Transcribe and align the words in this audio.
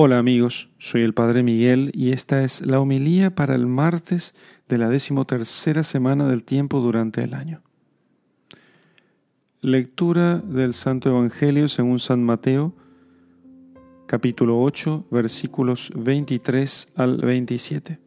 Hola 0.00 0.18
amigos, 0.18 0.70
soy 0.78 1.02
el 1.02 1.12
Padre 1.12 1.42
Miguel 1.42 1.90
y 1.92 2.12
esta 2.12 2.44
es 2.44 2.64
la 2.64 2.78
homilía 2.78 3.34
para 3.34 3.56
el 3.56 3.66
martes 3.66 4.32
de 4.68 4.78
la 4.78 4.88
decimotercera 4.88 5.82
semana 5.82 6.28
del 6.28 6.44
tiempo 6.44 6.78
durante 6.78 7.24
el 7.24 7.34
año. 7.34 7.62
Lectura 9.60 10.38
del 10.38 10.74
Santo 10.74 11.08
Evangelio 11.08 11.66
según 11.66 11.98
San 11.98 12.22
Mateo, 12.22 12.76
capítulo 14.06 14.62
8, 14.62 15.06
versículos 15.10 15.90
23 15.96 16.92
al 16.94 17.16
27. 17.16 17.98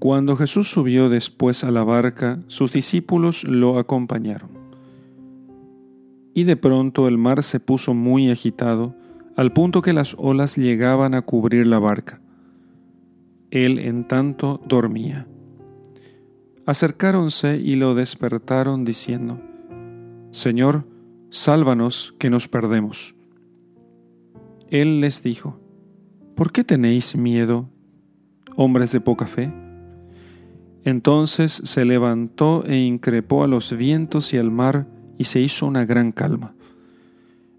Cuando 0.00 0.36
Jesús 0.36 0.68
subió 0.68 1.08
después 1.08 1.62
a 1.62 1.70
la 1.70 1.84
barca, 1.84 2.40
sus 2.48 2.72
discípulos 2.72 3.44
lo 3.44 3.78
acompañaron. 3.78 4.50
Y 6.34 6.42
de 6.42 6.56
pronto 6.56 7.06
el 7.06 7.16
mar 7.16 7.44
se 7.44 7.60
puso 7.60 7.94
muy 7.94 8.28
agitado, 8.28 8.96
al 9.36 9.52
punto 9.52 9.82
que 9.82 9.92
las 9.92 10.14
olas 10.18 10.56
llegaban 10.56 11.14
a 11.14 11.22
cubrir 11.22 11.66
la 11.66 11.78
barca. 11.78 12.20
Él 13.50 13.78
en 13.78 14.06
tanto 14.06 14.60
dormía. 14.66 15.26
Acercáronse 16.66 17.56
y 17.56 17.74
lo 17.74 17.94
despertaron 17.94 18.84
diciendo, 18.84 19.40
Señor, 20.30 20.86
sálvanos 21.30 22.14
que 22.18 22.30
nos 22.30 22.48
perdemos. 22.48 23.14
Él 24.70 25.00
les 25.00 25.22
dijo, 25.22 25.60
¿por 26.34 26.52
qué 26.52 26.64
tenéis 26.64 27.16
miedo, 27.16 27.68
hombres 28.56 28.92
de 28.92 29.00
poca 29.00 29.26
fe? 29.26 29.52
Entonces 30.84 31.52
se 31.64 31.84
levantó 31.84 32.64
e 32.66 32.76
increpó 32.76 33.44
a 33.44 33.48
los 33.48 33.76
vientos 33.76 34.32
y 34.32 34.38
al 34.38 34.50
mar, 34.50 34.86
y 35.16 35.24
se 35.24 35.40
hizo 35.40 35.66
una 35.66 35.84
gran 35.84 36.12
calma. 36.12 36.54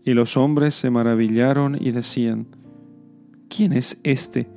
Y 0.05 0.13
los 0.13 0.37
hombres 0.37 0.75
se 0.75 0.91
maravillaron 0.91 1.75
y 1.81 1.89
decían, 1.89 2.45
¿quién 3.49 3.73
es 3.73 3.99
este 4.03 4.47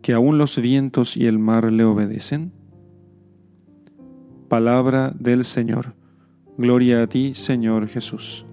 que 0.00 0.12
aun 0.12 0.38
los 0.38 0.56
vientos 0.56 1.16
y 1.16 1.26
el 1.26 1.40
mar 1.40 1.72
le 1.72 1.82
obedecen? 1.82 2.52
Palabra 4.48 5.12
del 5.18 5.44
Señor. 5.44 5.94
Gloria 6.56 7.02
a 7.02 7.08
ti, 7.08 7.34
Señor 7.34 7.88
Jesús. 7.88 8.46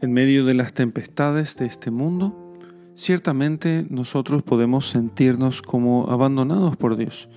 En 0.00 0.12
medio 0.14 0.46
de 0.46 0.54
las 0.54 0.72
tempestades 0.72 1.54
de 1.56 1.66
este 1.66 1.90
mundo, 1.90 2.54
ciertamente 2.94 3.84
nosotros 3.90 4.42
podemos 4.42 4.88
sentirnos 4.88 5.60
como 5.60 6.10
abandonados 6.10 6.78
por 6.78 6.96
Dios. 6.96 7.28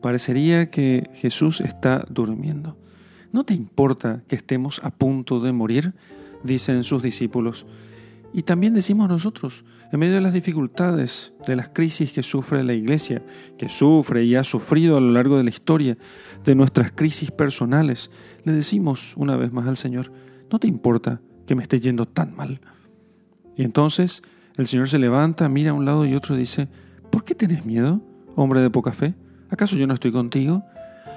Parecería 0.00 0.70
que 0.70 1.10
Jesús 1.14 1.60
está 1.60 2.06
durmiendo. 2.08 2.76
¿No 3.32 3.44
te 3.44 3.54
importa 3.54 4.22
que 4.26 4.36
estemos 4.36 4.80
a 4.82 4.90
punto 4.90 5.40
de 5.40 5.52
morir? 5.52 5.94
dicen 6.42 6.84
sus 6.84 7.02
discípulos. 7.02 7.66
Y 8.32 8.42
también 8.42 8.74
decimos 8.74 9.08
nosotros, 9.08 9.64
en 9.90 10.00
medio 10.00 10.14
de 10.14 10.20
las 10.20 10.34
dificultades, 10.34 11.32
de 11.46 11.56
las 11.56 11.70
crisis 11.70 12.12
que 12.12 12.22
sufre 12.22 12.62
la 12.62 12.74
iglesia, 12.74 13.22
que 13.56 13.70
sufre 13.70 14.24
y 14.24 14.34
ha 14.34 14.44
sufrido 14.44 14.96
a 14.96 15.00
lo 15.00 15.12
largo 15.12 15.38
de 15.38 15.44
la 15.44 15.50
historia, 15.50 15.96
de 16.44 16.54
nuestras 16.54 16.92
crisis 16.92 17.30
personales, 17.30 18.10
le 18.44 18.52
decimos 18.52 19.14
una 19.16 19.36
vez 19.36 19.52
más 19.52 19.66
al 19.66 19.78
Señor, 19.78 20.12
¿no 20.50 20.58
te 20.58 20.68
importa 20.68 21.22
que 21.46 21.54
me 21.54 21.62
esté 21.62 21.80
yendo 21.80 22.06
tan 22.06 22.36
mal? 22.36 22.60
Y 23.56 23.64
entonces 23.64 24.22
el 24.56 24.66
Señor 24.66 24.88
se 24.88 24.98
levanta, 24.98 25.48
mira 25.48 25.70
a 25.70 25.74
un 25.74 25.86
lado 25.86 26.04
y 26.04 26.14
otro 26.14 26.36
y 26.36 26.40
dice, 26.40 26.68
¿por 27.10 27.24
qué 27.24 27.34
tienes 27.34 27.64
miedo, 27.64 28.02
hombre 28.36 28.60
de 28.60 28.68
poca 28.68 28.92
fe? 28.92 29.14
¿Acaso 29.48 29.76
yo 29.76 29.86
no 29.86 29.94
estoy 29.94 30.12
contigo? 30.12 30.64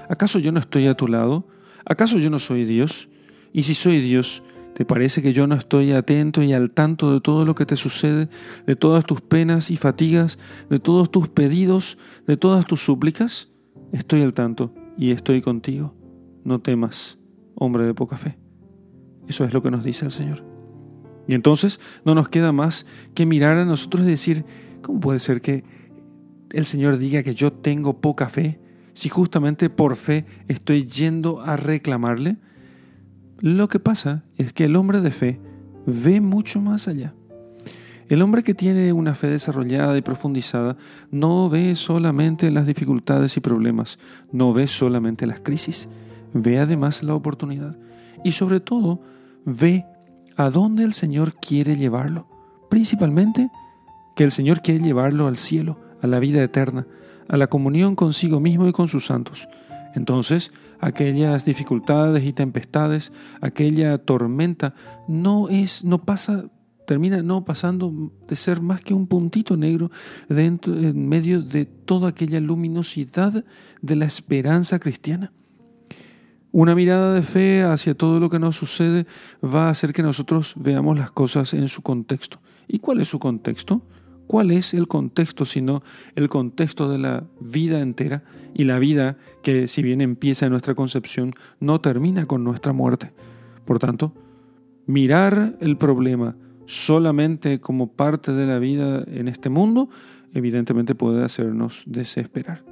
¿Acaso 0.10 0.40
yo 0.40 0.54
no 0.54 0.62
estoy 0.62 0.88
a 0.88 0.96
tu 0.96 1.08
lado? 1.08 1.46
¿Acaso 1.86 2.18
yo 2.18 2.30
no 2.30 2.40
soy 2.40 2.66
Dios? 2.66 3.10
Y 3.54 3.64
si 3.64 3.74
soy 3.74 4.02
Dios, 4.02 4.44
¿te 4.76 4.86
parece 4.86 5.22
que 5.22 5.34
yo 5.34 5.48
no 5.48 5.56
estoy 5.56 5.92
atento 5.92 6.42
y 6.44 6.54
al 6.54 6.72
tanto 6.72 7.14
de 7.14 7.22
todo 7.22 7.46
lo 7.46 7.56
que 7.56 7.66
te 7.66 7.76
sucede, 7.76 8.30
de 8.66 8.76
todas 8.76 9.06
tus 9.06 9.22
penas 9.22 9.72
y 9.72 9.78
fatigas, 9.78 10.38
de 10.70 10.80
todos 10.80 11.12
tus 11.12 11.30
pedidos, 11.30 11.98
de 12.28 12.38
todas 12.38 12.66
tus 12.66 12.82
súplicas? 12.82 13.50
Estoy 13.92 14.22
al 14.22 14.34
tanto 14.34 14.74
y 14.98 15.12
estoy 15.12 15.42
contigo. 15.42 15.96
No 16.44 16.62
temas, 16.62 17.20
hombre 17.56 17.86
de 17.86 17.94
poca 17.94 18.18
fe. 18.18 18.38
Eso 19.28 19.46
es 19.46 19.54
lo 19.54 19.62
que 19.62 19.72
nos 19.72 19.84
dice 19.84 20.06
el 20.06 20.12
Señor. 20.12 20.44
Y 21.28 21.34
entonces 21.34 21.80
no 22.04 22.16
nos 22.16 22.30
queda 22.30 22.52
más 22.52 22.86
que 23.14 23.26
mirar 23.26 23.58
a 23.58 23.66
nosotros 23.66 24.06
y 24.06 24.10
decir, 24.10 24.46
¿cómo 24.82 25.00
puede 25.00 25.20
ser 25.20 25.42
que 25.42 25.64
el 26.52 26.66
Señor 26.66 26.98
diga 26.98 27.24
que 27.24 27.36
yo 27.36 27.54
tengo 27.54 28.02
poca 28.02 28.28
fe? 28.28 28.60
Si 29.02 29.10
justamente 29.10 29.72
por 29.72 29.96
fe 29.96 30.28
estoy 30.48 30.86
yendo 30.86 31.42
a 31.42 31.58
reclamarle? 31.58 32.38
Lo 33.40 33.68
que 33.68 33.80
pasa 33.80 34.26
es 34.38 34.54
que 34.54 34.66
el 34.66 34.76
hombre 34.76 35.02
de 35.02 35.10
fe 35.10 35.40
ve 35.88 36.22
mucho 36.22 36.62
más 36.62 36.88
allá. 36.88 37.16
El 38.10 38.22
hombre 38.22 38.44
que 38.44 38.54
tiene 38.54 38.94
una 38.94 39.16
fe 39.16 39.26
desarrollada 39.26 39.98
y 39.98 40.04
profundizada 40.04 40.78
no 41.10 41.50
ve 41.50 41.76
solamente 41.76 42.52
las 42.52 42.68
dificultades 42.68 43.36
y 43.38 43.40
problemas, 43.40 43.98
no 44.32 44.54
ve 44.54 44.68
solamente 44.68 45.26
las 45.26 45.40
crisis, 45.40 45.90
ve 46.36 46.60
además 46.60 47.02
la 47.02 47.16
oportunidad 47.16 47.80
y 48.24 48.34
sobre 48.34 48.60
todo 48.60 49.02
ve 49.46 49.84
a 50.38 50.52
dónde 50.52 50.84
el 50.84 50.94
Señor 50.94 51.34
quiere 51.42 51.76
llevarlo, 51.76 52.28
principalmente 52.70 53.50
que 54.16 54.26
el 54.26 54.32
Señor 54.32 54.62
quiere 54.62 54.80
llevarlo 54.80 55.26
al 55.26 55.38
cielo, 55.38 55.80
a 56.04 56.06
la 56.06 56.20
vida 56.20 56.44
eterna, 56.44 56.86
a 57.28 57.38
la 57.38 57.48
comunión 57.48 57.96
consigo 57.96 58.40
mismo 58.40 58.68
y 58.68 58.72
con 58.72 58.88
sus 58.88 59.06
santos. 59.06 59.48
Entonces, 59.94 60.52
aquellas 60.80 61.46
dificultades 61.46 62.24
y 62.24 62.34
tempestades, 62.34 63.12
aquella 63.42 63.98
tormenta, 63.98 64.74
no 65.08 65.50
es, 65.50 65.84
no 65.84 66.04
pasa, 66.04 66.46
termina 66.86 67.22
no 67.22 67.46
pasando 67.46 68.12
de 68.28 68.36
ser 68.36 68.62
más 68.62 68.82
que 68.82 68.94
un 68.94 69.08
puntito 69.08 69.58
negro 69.58 69.92
dentro, 70.28 70.74
en 70.74 71.08
medio 71.08 71.42
de 71.42 71.66
toda 71.66 72.10
aquella 72.10 72.40
luminosidad 72.40 73.46
de 73.82 73.96
la 73.96 74.06
esperanza 74.06 74.80
cristiana. 74.80 75.32
Una 76.54 76.76
mirada 76.76 77.14
de 77.14 77.22
fe 77.22 77.64
hacia 77.64 77.96
todo 77.96 78.20
lo 78.20 78.30
que 78.30 78.40
nos 78.40 78.58
sucede 78.58 79.06
va 79.42 79.68
a 79.68 79.70
hacer 79.70 79.94
que 79.94 80.04
nosotros 80.04 80.54
veamos 80.58 80.98
las 80.98 81.12
cosas 81.12 81.54
en 81.54 81.70
su 81.70 81.82
contexto. 81.82 82.42
¿Y 82.68 82.80
cuál 82.80 83.00
es 83.00 83.08
su 83.08 83.20
contexto? 83.20 83.82
¿Cuál 84.32 84.52
es 84.52 84.74
el 84.74 84.88
contexto 84.88 85.44
sino 85.44 85.84
el 86.16 86.30
contexto 86.30 86.90
de 86.90 86.98
la 86.98 87.26
vida 87.42 87.82
entera 87.82 88.24
y 88.54 88.64
la 88.64 88.80
vida 88.80 89.18
que 89.44 89.68
si 89.68 89.84
bien 89.84 90.00
empieza 90.00 90.46
en 90.46 90.54
nuestra 90.54 90.74
concepción 90.74 91.36
no 91.60 91.82
termina 91.82 92.26
con 92.26 92.42
nuestra 92.42 92.72
muerte? 92.72 93.12
Por 93.66 93.80
tanto, 93.80 94.14
mirar 94.86 95.58
el 95.60 95.76
problema 95.76 96.38
solamente 96.66 97.60
como 97.60 97.92
parte 97.92 98.32
de 98.32 98.46
la 98.46 98.58
vida 98.58 99.04
en 99.06 99.28
este 99.28 99.50
mundo 99.50 99.90
evidentemente 100.34 100.96
puede 100.96 101.26
hacernos 101.26 101.84
desesperar. 101.86 102.64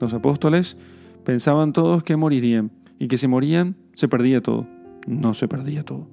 Los 0.00 0.14
apóstoles 0.14 0.78
pensaban 1.24 1.74
todos 1.74 2.04
que 2.04 2.16
morirían 2.16 2.72
y 2.98 3.08
que 3.08 3.18
si 3.18 3.28
morían 3.28 3.76
se 3.92 4.08
perdía 4.08 4.40
todo. 4.40 4.66
No 5.06 5.34
se 5.34 5.46
perdía 5.46 5.84
todo. 5.84 6.08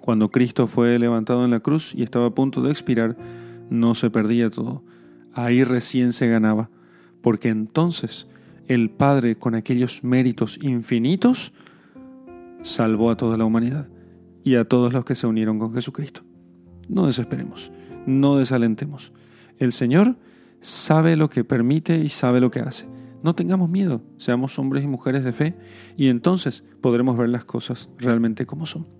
Cuando 0.00 0.30
Cristo 0.30 0.68
fue 0.68 0.96
levantado 1.00 1.44
en 1.44 1.50
la 1.50 1.58
cruz 1.58 1.92
y 1.92 2.04
estaba 2.04 2.26
a 2.26 2.34
punto 2.36 2.62
de 2.62 2.70
expirar, 2.70 3.16
no 3.70 3.94
se 3.94 4.10
perdía 4.10 4.50
todo. 4.50 4.84
Ahí 5.32 5.64
recién 5.64 6.12
se 6.12 6.28
ganaba, 6.28 6.70
porque 7.22 7.48
entonces 7.48 8.28
el 8.66 8.90
Padre, 8.90 9.36
con 9.36 9.54
aquellos 9.54 10.04
méritos 10.04 10.58
infinitos, 10.60 11.52
salvó 12.62 13.10
a 13.10 13.16
toda 13.16 13.36
la 13.36 13.44
humanidad 13.44 13.88
y 14.44 14.56
a 14.56 14.64
todos 14.64 14.92
los 14.92 15.04
que 15.04 15.14
se 15.14 15.26
unieron 15.26 15.58
con 15.58 15.72
Jesucristo. 15.72 16.22
No 16.88 17.06
desesperemos, 17.06 17.72
no 18.06 18.36
desalentemos. 18.36 19.12
El 19.58 19.72
Señor 19.72 20.16
sabe 20.60 21.16
lo 21.16 21.30
que 21.30 21.44
permite 21.44 21.98
y 21.98 22.08
sabe 22.08 22.40
lo 22.40 22.50
que 22.50 22.60
hace. 22.60 22.86
No 23.22 23.34
tengamos 23.34 23.68
miedo, 23.68 24.02
seamos 24.16 24.58
hombres 24.58 24.82
y 24.82 24.88
mujeres 24.88 25.24
de 25.24 25.32
fe 25.32 25.54
y 25.96 26.08
entonces 26.08 26.64
podremos 26.80 27.16
ver 27.16 27.28
las 27.28 27.44
cosas 27.44 27.90
realmente 27.98 28.46
como 28.46 28.66
son. 28.66 28.99